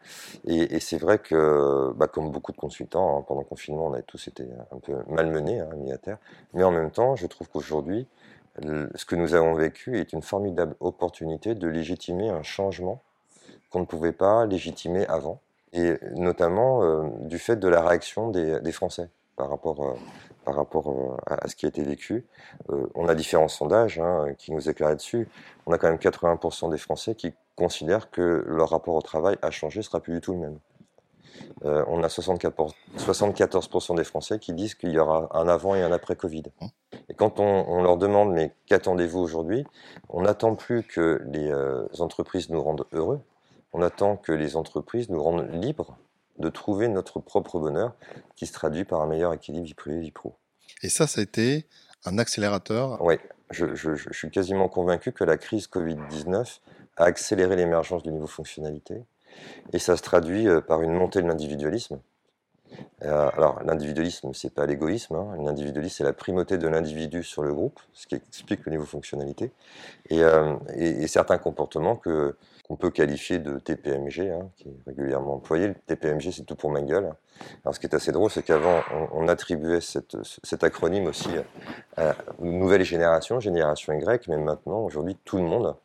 et, 0.45 0.79
c'est 0.79 0.97
vrai 0.97 1.19
que, 1.19 1.93
bah, 1.95 2.07
comme 2.07 2.29
beaucoup 2.31 2.51
de 2.51 2.57
consultants, 2.57 3.17
hein, 3.17 3.25
pendant 3.27 3.41
le 3.41 3.45
confinement, 3.45 3.87
on 3.87 3.93
a 3.93 4.01
tous 4.01 4.27
été 4.27 4.43
un 4.71 4.79
peu 4.79 4.93
malmenés, 5.07 5.59
hein, 5.59 5.69
mis 5.77 5.91
à 5.91 5.97
terre, 5.97 6.17
mais 6.53 6.63
en 6.63 6.71
même 6.71 6.91
temps, 6.91 7.15
je 7.15 7.27
trouve 7.27 7.47
qu'aujourd'hui, 7.49 8.07
ce 8.61 9.05
que 9.05 9.15
nous 9.15 9.33
avons 9.33 9.55
vécu 9.55 9.99
est 9.99 10.13
une 10.13 10.21
formidable 10.21 10.75
opportunité 10.79 11.55
de 11.55 11.67
légitimer 11.67 12.29
un 12.29 12.43
changement 12.43 13.01
qu'on 13.69 13.79
ne 13.79 13.85
pouvait 13.85 14.11
pas 14.11 14.45
légitimer 14.45 15.07
avant 15.07 15.41
et 15.73 15.97
notamment 16.15 16.83
euh, 16.83 17.09
du 17.21 17.39
fait 17.39 17.55
de 17.55 17.67
la 17.67 17.81
réaction 17.81 18.29
des, 18.29 18.71
Français 18.71 19.09
par 19.35 19.49
rapport, 19.49 19.83
euh, 19.83 19.93
par 20.45 20.55
rapport 20.55 20.89
euh, 20.89 21.17
à, 21.25 21.47
ce 21.47 21.55
qui 21.55 21.65
a 21.65 21.69
été 21.69 21.83
vécu. 21.83 22.25
on 22.95 23.07
a 23.07 23.15
différents 23.15 23.47
sondages 23.47 23.99
hein, 23.99 24.27
qui 24.37 24.51
nous 24.51 24.69
éclairent 24.69 24.95
dessus. 24.95 25.27
On 25.65 25.73
a 25.73 25.77
quand 25.77 25.89
même 25.89 25.97
80% 25.97 26.71
des 26.71 26.77
Français 26.77 27.15
qui 27.15 27.33
considèrent 27.55 28.11
que 28.11 28.43
leur 28.47 28.69
rapport 28.69 28.95
au 28.95 29.01
travail 29.01 29.37
a 29.41 29.51
changé, 29.51 29.81
sera 29.81 29.99
plus 29.99 30.13
du 30.13 30.21
tout 30.21 30.33
le 30.33 30.39
même. 30.39 30.59
on 31.63 32.03
a 32.03 32.07
64%, 32.07 32.73
74% 32.97 33.95
des 33.95 34.03
Français 34.03 34.39
qui 34.39 34.53
disent 34.53 34.75
qu'il 34.75 34.91
y 34.91 34.99
aura 34.99 35.29
un 35.31 35.47
avant 35.47 35.75
et 35.75 35.81
un 35.81 35.91
après 35.91 36.15
Covid. 36.15 36.43
Et 37.09 37.15
quand 37.15 37.39
on 37.39 37.81
leur 37.81 37.97
demande 37.97 38.33
mais 38.33 38.53
qu'attendez-vous 38.67 39.19
aujourd'hui, 39.19 39.65
on 40.09 40.21
n'attend 40.21 40.55
plus 40.55 40.83
que 40.83 41.21
les 41.25 41.51
entreprises 42.01 42.49
nous 42.49 42.61
rendent 42.61 42.85
heureux, 42.91 43.21
on 43.73 43.81
attend 43.81 44.17
que 44.17 44.31
les 44.31 44.55
entreprises 44.55 45.09
nous 45.09 45.21
rendent 45.21 45.49
libres 45.51 45.97
de 46.39 46.49
trouver 46.49 46.87
notre 46.87 47.19
propre 47.19 47.59
bonheur 47.59 47.93
qui 48.35 48.47
se 48.47 48.53
traduit 48.53 48.85
par 48.85 49.01
un 49.01 49.07
meilleur 49.07 49.33
équilibre 49.33 49.65
vie 49.65 49.73
privée 49.73 49.99
vie 49.99 50.11
pro. 50.11 50.35
Et 50.81 50.89
ça, 50.89 51.07
ça 51.07 51.21
a 51.21 51.23
été 51.23 51.67
un 52.05 52.17
accélérateur 52.17 53.01
Oui, 53.01 53.15
je, 53.51 53.95
suis 54.11 54.31
quasiment 54.31 54.67
convaincu 54.69 55.11
que 55.11 55.23
la 55.23 55.37
crise 55.37 55.67
Covid-19 55.67 56.59
a 56.97 57.03
accéléré 57.05 57.55
l'émergence 57.55 58.03
du 58.03 58.11
niveau 58.11 58.27
fonctionnalité 58.27 59.03
et 59.71 59.79
ça 59.79 59.97
se 59.97 60.01
traduit 60.01 60.47
euh, 60.47 60.61
par 60.61 60.81
une 60.81 60.93
montée 60.93 61.21
de 61.21 61.27
l'individualisme. 61.27 61.99
Euh, 63.03 63.29
alors, 63.33 63.61
l'individualisme, 63.63 64.33
c'est 64.33 64.53
pas 64.53 64.65
l'égoïsme. 64.65 65.15
Hein. 65.15 65.35
L'individualisme, 65.43 65.95
c'est 65.97 66.03
la 66.03 66.13
primauté 66.13 66.57
de 66.57 66.67
l'individu 66.67 67.23
sur 67.23 67.43
le 67.43 67.53
groupe, 67.53 67.79
ce 67.93 68.07
qui 68.07 68.15
explique 68.15 68.65
le 68.65 68.71
niveau 68.71 68.85
fonctionnalité. 68.85 69.51
Et, 70.09 70.23
euh, 70.23 70.55
certains 71.07 71.37
comportements 71.37 71.95
que, 71.95 72.35
qu'on 72.67 72.77
peut 72.77 72.91
qualifier 72.91 73.39
de 73.39 73.59
TPMG, 73.59 74.31
hein, 74.31 74.49
qui 74.55 74.69
est 74.69 74.77
régulièrement 74.87 75.35
employé. 75.35 75.67
Le 75.67 75.75
TPMG, 75.75 76.31
c'est 76.31 76.45
tout 76.45 76.55
pour 76.55 76.71
ma 76.71 76.81
gueule. 76.81 77.13
Alors, 77.63 77.75
ce 77.75 77.79
qui 77.79 77.87
est 77.87 77.93
assez 77.93 78.11
drôle, 78.11 78.29
c'est 78.29 78.43
qu'avant, 78.43 78.81
on, 79.11 79.27
attribuait 79.27 79.81
cet 79.81 80.63
acronyme 80.63 81.07
aussi 81.07 81.29
à 81.97 82.15
une 82.41 82.59
nouvelle 82.59 82.83
génération, 82.83 83.39
génération 83.39 83.93
Y, 83.93 84.27
mais 84.27 84.37
maintenant, 84.37 84.79
aujourd'hui, 84.79 85.17
tout 85.25 85.37
le 85.37 85.43
monde 85.43 85.75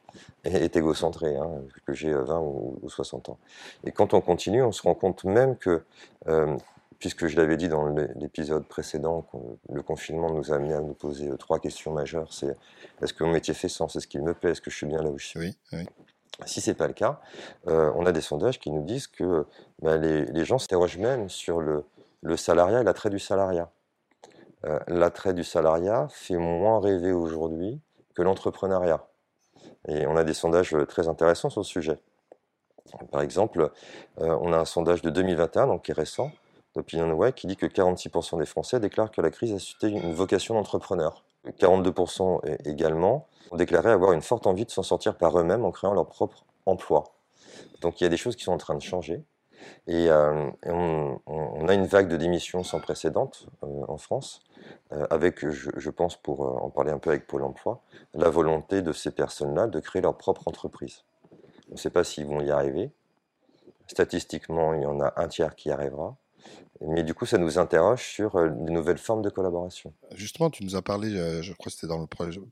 est, 0.45 0.77
égocentré, 0.77 1.37
hein, 1.37 1.51
que 1.87 1.93
j'ai 1.93 2.13
20 2.13 2.41
ou, 2.41 2.79
60 2.87 3.31
ans. 3.31 3.39
Et 3.85 3.93
quand 3.93 4.15
on 4.15 4.21
continue, 4.21 4.63
on 4.63 4.73
se 4.73 4.83
rend 4.83 4.95
compte 4.95 5.25
même 5.25 5.57
que, 5.57 5.83
euh, 6.29 6.57
puisque 6.99 7.27
je 7.27 7.37
l'avais 7.37 7.57
dit 7.57 7.69
dans 7.69 7.89
l'épisode 8.17 8.65
précédent, 8.67 9.27
le 9.71 9.83
confinement 9.83 10.31
nous 10.31 10.53
a 10.53 10.57
amené 10.57 10.75
à 10.75 10.81
nous 10.81 10.95
poser 10.95 11.31
trois 11.39 11.61
questions 11.61 11.93
majeures. 11.93 12.33
C'est 12.33 12.57
est-ce 13.03 13.13
que 13.13 13.25
mon 13.25 13.31
métier 13.31 13.55
fait 13.55 13.69
sens? 13.69 13.97
Est-ce 13.97 14.07
qu'il 14.07 14.23
me 14.23 14.35
plaît? 14.35 14.51
Est-ce 14.51 14.61
que 14.61 14.71
je 14.71 14.77
suis 14.77 14.87
bien 14.87 15.03
là 15.03 15.11
où 15.11 15.19
je 15.19 15.27
suis? 15.27 15.41
Oui, 15.41 15.57
oui. 15.73 15.87
Si 16.47 16.61
ce 16.61 16.71
n'est 16.71 16.77
pas 16.77 16.87
le 16.87 16.93
cas, 16.93 17.21
euh, 17.67 17.93
on 17.97 18.07
a 18.07 18.13
des 18.13 18.21
sondages 18.21 18.61
qui 18.61 18.71
nous 18.71 18.85
disent 18.85 19.09
que 19.09 19.45
bah, 19.83 19.97
les, 19.97 20.45
gens 20.45 20.59
s'interrogent 20.59 20.99
même 20.99 21.29
sur 21.29 21.61
le, 21.61 21.85
salariat 22.37 22.81
et 22.81 22.85
l'attrait 22.85 23.11
du 23.11 23.19
salariat. 23.19 23.71
Euh, 24.65 24.79
l'attrait 24.87 25.35
du 25.35 25.45
salariat 25.45 26.09
fait 26.11 26.37
moins 26.37 26.81
rêver 26.81 27.13
aujourd'hui 27.13 27.81
que 28.15 28.23
l'entrepreneuriat. 28.23 29.05
Et 29.89 30.07
on 30.07 30.17
a 30.17 30.25
des 30.25 30.35
sondages 30.35 30.77
très 30.89 31.09
intéressants 31.09 31.51
sur 31.51 31.61
le 31.61 31.67
sujet. 31.67 31.99
Par 33.11 33.21
exemple, 33.21 33.71
euh, 34.21 34.39
on 34.41 34.53
a 34.53 34.59
un 34.59 34.65
sondage 34.65 35.03
de 35.03 35.11
2021, 35.11 35.67
donc 35.67 35.83
qui 35.83 35.91
est 35.91 35.95
récent, 35.95 36.31
d'OpinionWay, 36.75 37.33
qui 37.33 37.47
dit 37.47 37.57
que 37.57 37.67
46% 37.67 38.39
des 38.39 38.47
Français 38.47 38.81
déclarent 38.81 39.11
que 39.11 39.21
la 39.21 39.31
crise 39.31 39.53
a 39.53 39.59
suscité 39.59 39.89
une 39.89 40.13
vocation 40.13 40.55
d'entrepreneur. 40.55 41.25
42% 41.47 42.69
également 42.69 43.27
ont 43.51 43.57
déclaré 43.57 43.91
avoir 43.91 44.13
une 44.13 44.23
forte 44.23 44.47
envie 44.47 44.65
de 44.65 44.71
s'en 44.71 44.83
sortir 44.83 45.17
par 45.17 45.39
eux-mêmes 45.39 45.65
en 45.65 45.71
créant 45.71 45.95
leur 45.95 46.07
propre 46.07 46.45
emploi. 46.67 47.05
Donc 47.81 48.01
il 48.01 48.05
y 48.05 48.07
a 48.07 48.11
des 48.11 48.17
choses 48.17 48.37
qui 48.37 48.45
sont 48.45 48.53
en 48.53 48.59
train 48.59 48.75
de 48.75 48.83
changer. 48.83 49.25
Et, 49.87 50.09
on, 50.11 51.69
a 51.69 51.75
une 51.75 51.87
vague 51.87 52.09
de 52.09 52.17
démissions 52.17 52.63
sans 52.63 52.81
précédente 52.81 53.49
en 53.63 53.97
France, 53.97 54.43
avec, 55.11 55.49
je, 55.49 55.91
pense, 55.91 56.17
pour 56.17 56.41
en 56.65 56.71
parler 56.71 56.93
un 56.93 56.99
peu 56.99 57.11
avec 57.11 57.27
Pôle 57.27 57.43
Emploi, 57.43 57.83
la 58.15 58.31
volonté 58.31 58.83
de 58.83 58.93
ces 58.93 59.11
personnes-là 59.11 59.67
de 59.67 59.81
créer 59.81 60.03
leur 60.03 60.17
propre 60.17 60.47
entreprise. 60.47 61.05
On 61.71 61.73
ne 61.75 61.79
sait 61.79 61.91
pas 61.91 62.05
s'ils 62.05 62.27
vont 62.27 62.41
y 62.41 62.51
arriver. 62.51 62.91
Statistiquement, 63.87 64.75
il 64.75 64.83
y 64.83 64.87
en 64.87 65.01
a 65.01 65.13
un 65.17 65.29
tiers 65.29 65.55
qui 65.55 65.69
y 65.69 65.73
arrivera. 65.73 66.17
Mais 66.81 67.03
du 67.03 67.13
coup, 67.13 67.27
ça 67.27 67.39
nous 67.39 67.59
interroge 67.59 68.05
sur 68.05 68.37
euh, 68.37 68.49
de 68.49 68.71
nouvelles 68.71 68.99
formes 68.99 69.23
de 69.23 69.31
collaboration. 69.31 69.93
Justement, 70.15 70.49
tu 70.49 70.65
nous 70.65 70.77
as 70.77 70.83
parlé, 70.83 71.17
euh, 71.17 71.43
je 71.43 71.53
crois 71.53 71.67
que 71.67 71.73
c'était 71.73 71.89
dans 71.89 71.99
le 71.99 72.07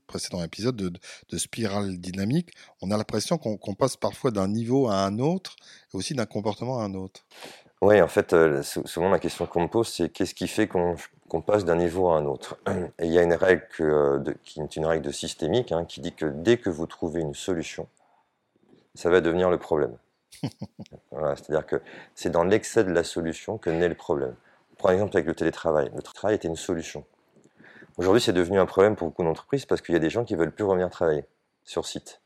précédent 0.05 0.43
épisode, 0.43 0.75
de, 0.75 1.37
spirale 1.37 1.97
dynamique. 1.97 2.49
On 2.81 2.91
a 2.91 2.97
l'impression 2.97 3.37
qu'on 3.37 3.73
passe 3.73 3.95
parfois 3.95 4.31
d'un 4.31 4.49
niveau 4.49 4.89
à 4.89 5.05
un 5.05 5.19
autre, 5.19 5.55
et 5.93 5.97
aussi 5.97 6.13
d'un 6.13 6.25
comportement 6.25 6.79
à 6.79 6.83
un 6.83 6.93
autre. 6.93 7.21
Oui, 7.81 8.01
en 8.01 8.07
fait, 8.07 8.33
euh, 8.33 8.63
souvent 8.63 9.09
la 9.09 9.19
question 9.19 9.45
qu'on 9.45 9.61
me 9.61 9.67
pose, 9.67 9.87
c'est 9.87 10.09
qu'est-ce 10.09 10.33
qui 10.33 10.47
fait 10.47 10.67
qu'on 10.67 11.41
passe 11.41 11.63
d'un 11.63 11.75
niveau 11.75 12.09
à 12.09 12.17
un 12.17 12.25
autre? 12.25 12.57
Et 12.99 13.05
il 13.05 13.13
y 13.13 13.19
a 13.19 13.23
une 13.23 13.33
règle 13.33 13.65
qui 14.43 14.59
est 14.59 14.75
une 14.75 14.85
règle 14.85 15.05
de 15.05 15.11
systémique 15.11 15.71
hein, 15.71 15.85
qui 15.85 16.01
dit 16.01 16.13
que 16.13 16.25
dès 16.25 16.57
que 16.57 16.69
vous 16.69 16.87
trouvez 16.87 17.21
une 17.21 17.35
solution, 17.35 17.87
ça 18.93 19.09
va 19.09 19.21
devenir 19.21 19.49
le 19.49 19.57
problème. 19.57 19.95
C'est-à-dire 21.11 21.65
que 21.65 21.81
c'est 22.15 22.29
dans 22.29 22.43
l'excès 22.43 22.83
de 22.83 22.91
la 22.91 23.03
solution 23.03 23.57
que 23.57 23.69
naît 23.69 23.89
le 23.89 23.95
problème. 23.95 24.35
Prends 24.77 24.89
exemple 24.89 25.17
avec 25.17 25.27
le 25.27 25.35
télétravail. 25.35 25.91
Le 25.95 26.01
travail 26.01 26.35
était 26.35 26.47
une 26.47 26.55
solution. 26.55 27.03
Aujourd'hui, 27.97 28.21
c'est 28.21 28.33
devenu 28.33 28.59
un 28.59 28.67
problème 28.67 28.95
pour 28.95 29.07
beaucoup 29.07 29.23
d'entreprises 29.23 29.65
parce 29.65 29.81
qu'il 29.81 29.93
y 29.93 29.95
a 29.95 29.99
des 29.99 30.11
gens 30.11 30.23
qui 30.23 30.35
veulent 30.35 30.51
plus 30.51 30.63
revenir 30.63 30.89
travailler 30.89 31.25
sur 31.63 31.85
site. 31.85 32.21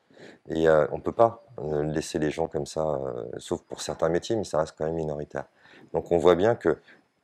Et 0.50 0.68
euh, 0.68 0.86
on 0.92 0.98
ne 0.98 1.02
peut 1.02 1.14
pas 1.14 1.46
euh, 1.60 1.84
laisser 1.84 2.20
les 2.20 2.30
gens 2.30 2.48
comme 2.48 2.66
ça, 2.66 2.86
euh, 2.86 3.26
sauf 3.38 3.62
pour 3.64 3.82
certains 3.82 4.10
métiers, 4.10 4.36
mais 4.36 4.44
ça 4.44 4.60
reste 4.60 4.76
quand 4.78 4.86
même 4.86 4.96
minoritaire. 4.96 5.46
Donc 5.94 6.12
on 6.12 6.18
voit 6.18 6.36
bien 6.36 6.56
que 6.56 6.78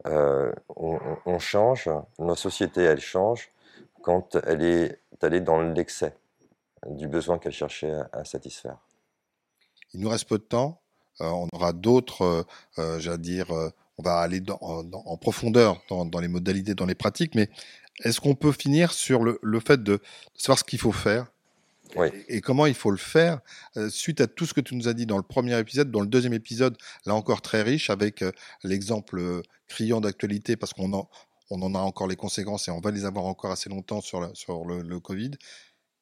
on, 0.06 1.40
change, 1.40 1.90
notre 2.18 2.40
société, 2.40 2.82
elle 2.82 3.02
change 3.02 3.52
quand 4.02 4.38
elle 4.46 4.64
est 4.64 5.02
allée 5.22 5.42
dans 5.42 5.60
l'excès 5.60 6.14
du 6.88 7.10
besoin 7.10 7.40
qu'elle 7.40 7.52
cherchait 7.52 7.94
à 8.14 8.24
satisfaire. 8.24 8.78
Il 9.94 10.02
nous 10.02 10.10
reste 10.10 10.28
peu 10.28 10.38
de 10.38 10.44
temps. 10.44 10.82
Euh, 11.22 11.26
on 11.26 11.48
aura 11.54 11.74
d'autres, 11.74 12.22
euh, 12.22 12.44
euh, 12.80 13.00
j'allais 13.00 13.18
dire, 13.18 13.52
on 13.98 14.04
va 14.04 14.20
aller 14.20 14.42
en 14.60 15.18
profondeur 15.18 15.82
dans, 15.90 16.20
les 16.20 16.28
modalités, 16.28 16.76
dans 16.76 16.86
les 16.86 16.96
pratiques, 16.96 17.34
mais 17.34 17.50
est-ce 18.04 18.22
qu'on 18.22 18.36
peut 18.36 18.52
finir 18.52 18.94
sur 18.94 19.24
le, 19.24 19.60
fait 19.60 19.82
de, 19.82 20.00
savoir 20.36 20.60
ce 20.60 20.64
qu'il 20.64 20.80
faut 20.80 20.92
faire 20.92 21.28
et, 22.28 22.42
comment 22.42 22.66
il 22.66 22.76
faut 22.76 22.92
le 22.92 22.98
faire 22.98 23.40
suite 23.90 24.20
à 24.22 24.28
tout 24.28 24.46
ce 24.46 24.54
que 24.54 24.62
tu 24.62 24.76
nous 24.76 24.88
as 24.88 24.94
dit 24.94 25.06
dans 25.06 25.18
le 25.18 25.24
premier 25.24 25.58
épisode, 25.58 25.90
dans 25.90 26.02
le 26.02 26.08
deuxième 26.08 26.34
épisode, 26.34 26.78
là 27.06 27.16
encore 27.16 27.42
très 27.42 27.64
riche, 27.64 27.90
avec 27.90 28.24
l'exemple 28.64 29.42
criant 29.68 30.02
d'actualité, 30.02 30.58
parce 30.58 30.74
qu'on 30.74 30.94
en, 30.94 31.10
on 31.50 31.62
en 31.64 31.74
a 31.74 31.80
encore 31.80 32.08
les 32.08 32.18
conséquences 32.18 32.68
et 32.68 32.72
on 32.72 32.82
va 32.82 32.92
les 32.92 33.06
avoir 33.06 33.26
encore 33.26 33.52
assez 33.52 33.70
longtemps 33.70 34.02
sur, 34.02 34.30
sur 34.36 34.66
le, 34.66 35.00
Covid. 35.00 35.32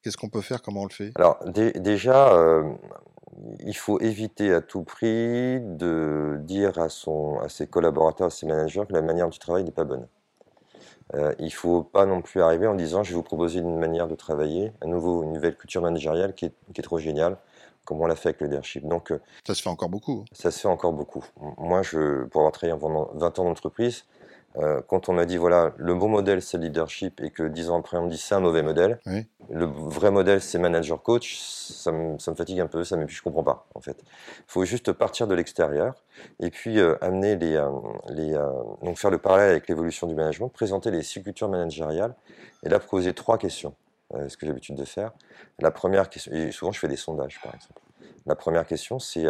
Qu'est-ce 0.02 0.16
qu'on 0.18 0.28
peut 0.28 0.42
faire? 0.42 0.60
Comment 0.60 0.82
on 0.82 0.86
le 0.86 0.92
fait? 0.92 1.12
Alors 1.14 1.38
déjà, 1.52 2.62
il 3.60 3.76
faut 3.76 4.00
éviter 4.00 4.52
à 4.52 4.60
tout 4.60 4.82
prix 4.82 5.60
de 5.60 6.38
dire 6.40 6.78
à, 6.78 6.88
son, 6.88 7.38
à 7.40 7.48
ses 7.48 7.66
collaborateurs, 7.66 8.28
à 8.28 8.30
ses 8.30 8.46
managers 8.46 8.84
que 8.88 8.92
la 8.92 9.02
manière 9.02 9.28
du 9.28 9.38
travail 9.38 9.64
n'est 9.64 9.70
pas 9.70 9.84
bonne. 9.84 10.06
Euh, 11.14 11.34
il 11.38 11.46
ne 11.46 11.50
faut 11.50 11.82
pas 11.82 12.04
non 12.04 12.20
plus 12.20 12.42
arriver 12.42 12.66
en 12.66 12.74
disant 12.74 13.02
je 13.04 13.10
vais 13.10 13.16
vous 13.16 13.22
proposer 13.22 13.60
une 13.60 13.78
manière 13.78 14.08
de 14.08 14.14
travailler, 14.14 14.72
un 14.82 14.88
nouveau, 14.88 15.22
une 15.22 15.32
nouvelle 15.32 15.56
culture 15.56 15.82
managériale 15.82 16.34
qui 16.34 16.46
est, 16.46 16.52
qui 16.72 16.80
est 16.80 16.84
trop 16.84 16.98
géniale, 16.98 17.36
comme 17.84 18.00
on 18.00 18.06
l'a 18.06 18.16
fait 18.16 18.30
avec 18.30 18.40
le 18.40 18.48
leadership. 18.48 18.86
Donc, 18.86 19.12
euh, 19.12 19.20
ça 19.46 19.54
se 19.54 19.62
fait 19.62 19.68
encore 19.68 19.88
beaucoup. 19.88 20.24
Ça 20.32 20.50
se 20.50 20.60
fait 20.60 20.68
encore 20.68 20.92
beaucoup. 20.92 21.24
Moi, 21.58 21.82
je, 21.82 22.24
pour 22.24 22.40
avoir 22.40 22.52
travaillé 22.52 22.78
pendant 22.78 23.10
20 23.14 23.38
ans 23.38 23.44
d'entreprise, 23.44 24.04
euh, 24.58 24.80
quand 24.86 25.08
on 25.08 25.12
m'a 25.12 25.26
dit, 25.26 25.36
voilà, 25.36 25.72
le 25.76 25.94
bon 25.94 26.08
modèle, 26.08 26.40
c'est 26.40 26.56
le 26.56 26.64
leadership, 26.64 27.20
et 27.20 27.30
que 27.30 27.42
dix 27.42 27.68
ans 27.70 27.78
après, 27.78 27.98
on 27.98 28.06
me 28.06 28.10
dit, 28.10 28.16
c'est 28.16 28.34
un 28.34 28.40
mauvais 28.40 28.62
modèle. 28.62 28.98
Le 29.50 29.66
vrai 29.66 30.10
modèle, 30.10 30.40
c'est 30.40 30.58
manager-coach, 30.58 31.36
ça, 31.38 31.92
me, 31.92 32.16
fatigue 32.18 32.60
un 32.60 32.66
peu, 32.66 32.82
ça 32.82 32.96
me, 32.96 33.06
je 33.06 33.22
comprends 33.22 33.44
pas, 33.44 33.66
en 33.74 33.80
fait. 33.80 33.96
Il 34.38 34.44
faut 34.48 34.64
juste 34.64 34.92
partir 34.92 35.26
de 35.26 35.34
l'extérieur, 35.34 35.94
et 36.40 36.50
puis 36.50 36.80
euh, 36.80 36.96
amener 37.02 37.36
les, 37.36 37.56
euh, 37.56 37.70
les 38.08 38.32
donc 38.82 38.98
faire 38.98 39.10
le 39.10 39.18
parallèle 39.18 39.50
avec 39.50 39.68
l'évolution 39.68 40.06
du 40.06 40.14
management, 40.14 40.48
présenter 40.48 40.90
les 40.90 41.02
six 41.02 41.22
cultures 41.22 41.48
managériales, 41.48 42.14
et 42.64 42.68
là, 42.68 42.78
poser 42.78 43.12
trois 43.12 43.38
questions, 43.38 43.74
ce 44.14 44.36
que 44.36 44.42
j'ai 44.42 44.48
l'habitude 44.48 44.76
de 44.76 44.84
faire. 44.84 45.12
La 45.58 45.70
première 45.70 46.08
question, 46.08 46.32
et 46.32 46.50
souvent 46.50 46.72
je 46.72 46.78
fais 46.78 46.88
des 46.88 46.96
sondages, 46.96 47.40
par 47.42 47.54
exemple. 47.54 47.80
La 48.24 48.34
première 48.34 48.66
question, 48.66 48.98
c'est, 48.98 49.26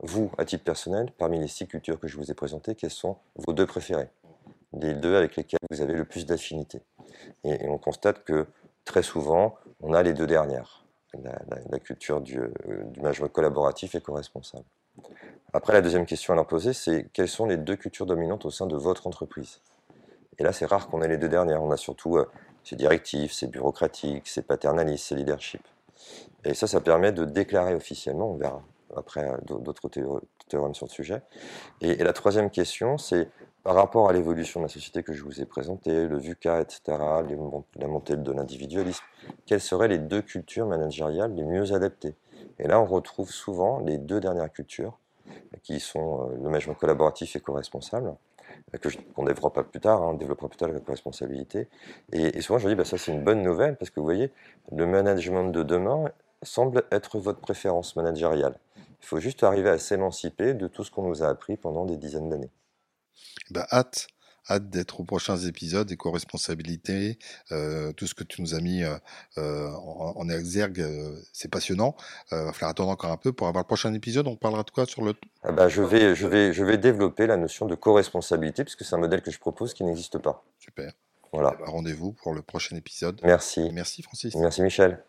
vous, 0.00 0.30
à 0.36 0.44
titre 0.44 0.64
personnel, 0.64 1.10
parmi 1.16 1.38
les 1.38 1.48
six 1.48 1.66
cultures 1.66 1.98
que 2.00 2.08
je 2.08 2.16
vous 2.16 2.30
ai 2.30 2.34
présentées, 2.34 2.74
quelles 2.74 2.90
sont 2.90 3.16
vos 3.36 3.52
deux 3.52 3.66
préférées? 3.66 4.08
Les 4.80 4.94
deux 4.94 5.16
avec 5.16 5.36
lesquels 5.36 5.60
vous 5.70 5.80
avez 5.80 5.94
le 5.94 6.04
plus 6.04 6.26
d'affinité. 6.26 6.80
Et, 7.44 7.68
on 7.68 7.78
constate 7.78 8.24
que 8.24 8.46
très 8.84 9.02
souvent, 9.02 9.56
on 9.80 9.92
a 9.92 10.02
les 10.02 10.12
deux 10.12 10.26
dernières, 10.26 10.84
la, 11.70 11.78
culture 11.78 12.20
du, 12.20 12.38
euh, 12.38 12.50
du, 12.90 13.00
management 13.00 13.28
collaboratif 13.28 13.94
et 13.94 14.00
co-responsable. 14.00 14.64
Après, 15.52 15.72
la 15.72 15.80
deuxième 15.80 16.06
question 16.06 16.32
à 16.32 16.36
leur 16.36 16.46
poser, 16.46 16.72
c'est 16.72 17.08
quelles 17.12 17.28
sont 17.28 17.46
les 17.46 17.56
deux 17.56 17.76
cultures 17.76 18.06
dominantes 18.06 18.44
au 18.44 18.50
sein 18.50 18.66
de 18.66 18.76
votre 18.76 19.06
entreprise? 19.06 19.60
Et 20.38 20.42
là, 20.42 20.52
c'est 20.52 20.66
rare 20.66 20.88
qu'on 20.88 21.02
ait 21.02 21.08
les 21.08 21.18
deux 21.18 21.28
dernières. 21.28 21.62
On 21.62 21.70
a 21.70 21.76
surtout 21.76 22.16
euh, 22.16 22.28
c'est 22.64 22.76
directif, 22.76 23.32
c'est 23.32 23.46
bureaucratique, 23.46 24.26
c'est 24.26 24.46
paternaliste, 24.46 25.06
c'est 25.06 25.14
leadership. 25.14 25.62
Et 26.44 26.54
ça, 26.54 26.66
ça 26.66 26.80
permet 26.80 27.12
de 27.12 27.24
déclarer 27.24 27.74
officiellement, 27.74 28.30
on 28.30 28.36
verra 28.36 28.62
après 28.96 29.24
euh, 29.24 29.36
d'autres 29.42 29.88
théorèmes 30.48 30.74
sur 30.74 30.86
le 30.86 30.90
sujet. 30.90 31.22
et 31.80 31.96
la 31.96 32.12
troisième 32.12 32.50
question, 32.50 32.98
c'est 32.98 33.28
par 33.64 33.74
rapport 33.74 34.10
à 34.10 34.12
l'évolution 34.12 34.60
de 34.60 34.66
la 34.66 34.68
société 34.68 35.02
que 35.02 35.14
je 35.14 35.24
vous 35.24 35.40
ai 35.40 35.46
présentée, 35.46 36.06
le 36.06 36.18
VUCA, 36.18 36.60
etc., 36.60 36.82
la 37.76 37.88
montée 37.88 38.16
de 38.16 38.30
l'individualisme, 38.30 39.02
quelles 39.46 39.62
seraient 39.62 39.88
les 39.88 39.98
deux 39.98 40.20
cultures 40.20 40.66
managériales 40.66 41.34
les 41.34 41.44
mieux 41.44 41.72
adaptées? 41.72 42.14
Et 42.58 42.68
là, 42.68 42.78
on 42.78 42.84
retrouve 42.84 43.30
souvent 43.30 43.80
les 43.80 43.96
deux 43.96 44.20
dernières 44.20 44.52
cultures, 44.52 44.98
qui 45.62 45.80
sont 45.80 46.28
euh, 46.28 46.34
le 46.36 46.42
management 46.42 46.74
collaboratif 46.74 47.36
et 47.36 47.40
co-responsable, 47.40 48.14
euh, 48.74 48.90
qu'on 49.14 49.24
développera 49.24 49.64
plus 49.64 49.80
tard, 49.80 50.02
hein, 50.02 50.10
on 50.10 50.14
développera 50.14 50.48
plus 50.48 50.58
tard 50.58 50.68
la 50.68 50.80
co-responsabilité. 50.80 51.68
Et, 52.12 52.40
souvent, 52.42 52.58
je 52.58 52.68
dis, 52.68 52.74
bah, 52.74 52.84
ça 52.84 52.98
c'est 52.98 53.12
une 53.12 53.24
bonne 53.24 53.42
nouvelle, 53.42 53.76
parce 53.76 53.90
que 53.90 53.98
vous 53.98 54.06
voyez, 54.06 54.30
le 54.72 54.86
management 54.86 55.44
de 55.44 55.62
demain 55.62 56.10
semble 56.42 56.84
être 56.92 57.18
votre 57.18 57.40
préférence 57.40 57.96
managériale. 57.96 58.58
Il 58.76 59.06
faut 59.06 59.20
juste 59.20 59.42
arriver 59.42 59.70
à 59.70 59.78
s'émanciper 59.78 60.52
de 60.52 60.68
tout 60.68 60.84
ce 60.84 60.90
qu'on 60.90 61.04
nous 61.04 61.22
a 61.22 61.28
appris 61.28 61.56
pendant 61.56 61.86
des 61.86 61.96
dizaines 61.96 62.28
d'années. 62.28 62.50
Bah, 63.50 63.66
hâte, 63.72 64.08
hâte 64.50 64.68
d'être 64.70 65.00
aux 65.00 65.04
prochains 65.04 65.36
épisodes, 65.38 65.90
et 65.90 65.96
responsabilités 66.04 67.18
euh, 67.52 67.92
tout 67.92 68.06
ce 68.06 68.14
que 68.14 68.24
tu 68.24 68.42
nous 68.42 68.54
as 68.54 68.60
mis 68.60 68.82
euh, 68.82 68.94
euh, 69.38 69.68
en, 69.70 70.28
exergue, 70.28 70.84
c'est 71.32 71.50
passionnant. 71.50 71.96
Il 72.32 72.38
va 72.38 72.52
falloir 72.52 72.70
attendre 72.70 72.90
encore 72.90 73.10
un 73.10 73.16
peu 73.16 73.32
pour 73.32 73.48
avoir 73.48 73.62
le 73.62 73.66
prochain 73.66 73.92
épisode. 73.94 74.26
On 74.26 74.36
parlera 74.36 74.62
de 74.62 74.70
quoi 74.70 74.86
sur 74.86 75.02
le. 75.02 75.14
Ah 75.42 75.52
bah, 75.52 75.68
je, 75.68 75.82
vais, 75.82 76.14
je, 76.14 76.26
vais, 76.26 76.52
je 76.52 76.64
vais 76.64 76.78
développer 76.78 77.26
la 77.26 77.36
notion 77.36 77.66
de 77.66 77.74
co-responsabilité, 77.74 78.64
puisque 78.64 78.84
c'est 78.84 78.94
un 78.94 78.98
modèle 78.98 79.22
que 79.22 79.30
je 79.30 79.38
propose 79.38 79.74
qui 79.74 79.84
n'existe 79.84 80.18
pas. 80.18 80.44
Super. 80.58 80.92
Voilà. 81.32 81.52
Eh 81.54 81.64
ben, 81.64 81.70
rendez-vous 81.70 82.12
pour 82.12 82.34
le 82.34 82.42
prochain 82.42 82.76
épisode. 82.76 83.20
Merci. 83.24 83.70
Merci 83.72 84.02
Francis. 84.02 84.34
Merci 84.36 84.62
Michel. 84.62 85.02